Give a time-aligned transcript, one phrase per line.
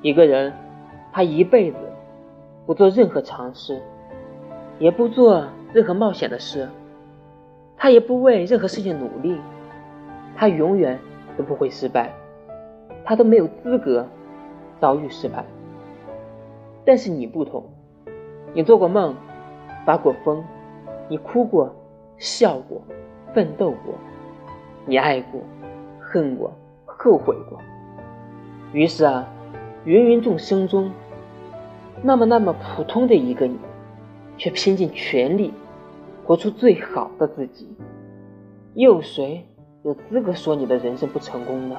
[0.00, 0.52] 一个人，
[1.12, 1.78] 他一辈子
[2.66, 3.82] 不做任何尝试，
[4.78, 6.68] 也不做任何冒险的事，
[7.76, 9.40] 他也不为任何事情努力，
[10.36, 10.98] 他永远
[11.36, 12.12] 都不会失败，
[13.04, 14.06] 他都没有资格
[14.80, 15.44] 遭遇失败。
[16.84, 17.64] 但是你不同，
[18.54, 19.14] 你做过梦，
[19.84, 20.44] 发过疯，
[21.08, 21.74] 你哭过，
[22.18, 22.80] 笑过，
[23.34, 23.94] 奋斗过，
[24.86, 25.40] 你爱过，
[26.00, 26.52] 恨过，
[26.86, 27.58] 后悔过。
[28.72, 29.26] 于是啊，
[29.88, 30.90] 芸芸众生中，
[32.02, 33.56] 那么那么普通的一个你，
[34.36, 35.50] 却拼尽全力
[36.26, 37.66] 活出最好的自己。
[38.74, 39.46] 又有谁
[39.84, 41.76] 有资格说你的人生不成功呢？